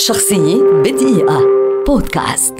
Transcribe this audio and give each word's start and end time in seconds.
شخصية 0.00 0.62
بدقيقة. 0.62 1.40
بودكاست. 1.86 2.54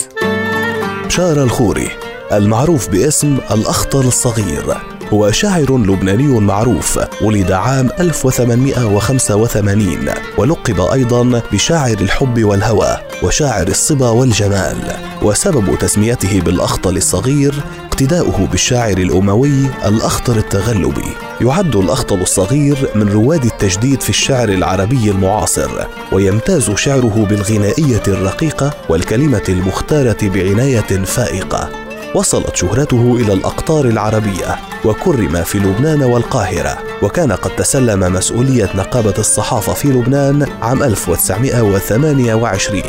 بشار 1.04 1.42
الخوري 1.42 1.88
المعروف 2.32 2.88
باسم 2.88 3.38
الأخطل 3.50 4.08
الصغير. 4.08 4.76
هو 5.12 5.30
شاعر 5.30 5.78
لبناني 5.78 6.40
معروف 6.40 6.98
ولد 7.22 7.52
عام 7.52 7.90
1885 8.00 9.98
ولقب 10.38 10.80
أيضا 10.80 11.42
بشاعر 11.52 11.96
الحب 12.00 12.44
والهوى 12.44 12.96
وشاعر 13.22 13.68
الصبا 13.68 14.08
والجمال. 14.08 14.76
وسبب 15.22 15.78
تسميته 15.78 16.40
بالأخطل 16.40 16.96
الصغير 16.96 17.54
اقتداؤه 17.86 18.46
بالشاعر 18.46 18.98
الأموي 18.98 19.66
الأخطر 19.86 20.36
التغلبي 20.36 21.08
يعد 21.40 21.76
الأخطل 21.76 22.20
الصغير 22.20 22.88
من 22.94 23.08
رواد 23.08 23.44
التجديد 23.44 24.00
في 24.00 24.10
الشعر 24.10 24.48
العربي 24.48 25.10
المعاصر 25.10 25.70
ويمتاز 26.12 26.70
شعره 26.70 27.26
بالغنائية 27.30 28.02
الرقيقة 28.08 28.74
والكلمة 28.88 29.42
المختارة 29.48 30.18
بعناية 30.22 31.04
فائقة. 31.04 31.89
وصلت 32.14 32.56
شهرته 32.56 33.16
إلى 33.16 33.32
الأقطار 33.32 33.84
العربية 33.84 34.56
وكرم 34.84 35.42
في 35.42 35.58
لبنان 35.58 36.02
والقاهرة 36.02 36.78
وكان 37.02 37.32
قد 37.32 37.56
تسلم 37.56 38.12
مسؤولية 38.12 38.70
نقابة 38.74 39.14
الصحافة 39.18 39.72
في 39.74 39.88
لبنان 39.88 40.46
عام 40.62 40.82
1928 40.82 42.82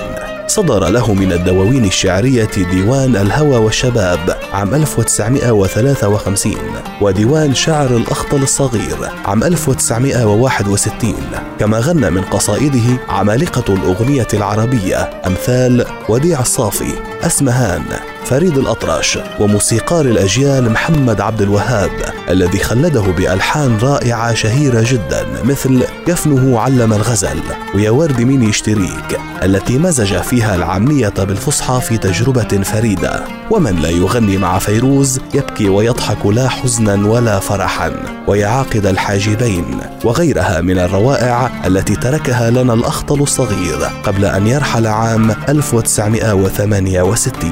صدر 0.47 0.89
له 0.89 1.13
من 1.13 1.31
الدواوين 1.31 1.85
الشعرية 1.85 2.49
ديوان 2.71 3.15
الهوى 3.15 3.57
والشباب 3.57 4.37
عام 4.53 4.75
1953 4.75 6.55
وديوان 7.01 7.55
شعر 7.55 7.97
الأخطل 7.97 8.37
الصغير 8.43 8.97
عام 9.25 9.43
1961 9.43 11.13
كما 11.59 11.79
غنى 11.79 12.09
من 12.09 12.21
قصائده 12.21 12.97
عمالقة 13.09 13.73
الأغنية 13.73 14.27
العربية 14.33 15.09
أمثال 15.27 15.85
وديع 16.09 16.39
الصافي 16.39 16.93
أسمهان. 17.23 17.83
فريد 18.25 18.57
الأطرش 18.57 19.19
وموسيقار 19.39 20.05
الأجيال 20.05 20.71
محمد 20.71 21.21
عبد 21.21 21.41
الوهاب 21.41 21.91
الذي 22.29 22.59
خلده 22.59 23.01
بألحان 23.01 23.77
رائعة 23.77 24.33
شهيرة 24.33 24.83
جدا 24.87 25.25
مثل 25.43 25.83
يفنه 26.07 26.59
علم 26.59 26.93
الغزل 26.93 27.39
ويا 27.75 27.91
ورد 27.91 28.21
مين 28.21 28.43
يشتريك 28.43 29.19
التي 29.43 29.77
مزج 29.77 30.17
فيها 30.17 30.55
العامية 30.55 31.13
بالفصحى 31.17 31.81
في 31.81 31.97
تجربة 31.97 32.63
فريدة. 32.63 33.23
ومن 33.51 33.75
لا 33.75 33.89
يغني 33.89 34.37
مع 34.37 34.59
فيروز 34.59 35.19
يبكي 35.33 35.69
ويضحك 35.69 36.25
لا 36.25 36.49
حزنا 36.49 37.07
ولا 37.07 37.39
فرحا 37.39 37.93
ويا 38.27 38.47
عاقد 38.47 38.85
الحاجبين 38.85 39.79
وغيرها 40.03 40.61
من 40.61 40.79
الروائع 40.79 41.67
التي 41.67 41.95
تركها 41.95 42.49
لنا 42.49 42.73
الأخطل 42.73 43.21
الصغير 43.21 43.89
قبل 44.03 44.25
أن 44.25 44.47
يرحل 44.47 44.87
عام 44.87 45.31
1968 45.49 47.51